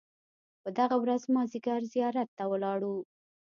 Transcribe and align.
په 0.63 0.69
دغه 0.77 0.95
ورځ 1.03 1.21
مازیګر 1.35 1.81
زیارت 1.93 2.29
ته 2.37 2.43
ولاړو. 2.51 2.95